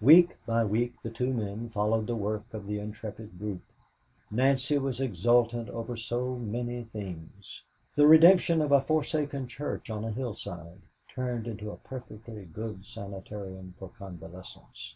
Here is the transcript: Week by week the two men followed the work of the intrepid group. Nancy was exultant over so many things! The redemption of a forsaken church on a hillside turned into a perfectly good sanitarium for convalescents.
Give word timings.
Week 0.00 0.36
by 0.46 0.64
week 0.64 1.02
the 1.02 1.10
two 1.10 1.34
men 1.34 1.68
followed 1.68 2.06
the 2.06 2.14
work 2.14 2.44
of 2.54 2.68
the 2.68 2.78
intrepid 2.78 3.36
group. 3.40 3.60
Nancy 4.30 4.78
was 4.78 5.00
exultant 5.00 5.68
over 5.70 5.96
so 5.96 6.36
many 6.36 6.84
things! 6.84 7.64
The 7.96 8.06
redemption 8.06 8.62
of 8.62 8.70
a 8.70 8.80
forsaken 8.80 9.48
church 9.48 9.90
on 9.90 10.04
a 10.04 10.12
hillside 10.12 10.82
turned 11.12 11.48
into 11.48 11.72
a 11.72 11.76
perfectly 11.76 12.44
good 12.44 12.84
sanitarium 12.86 13.74
for 13.80 13.88
convalescents. 13.88 14.94